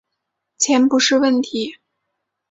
[0.57, 1.75] 钱不是问题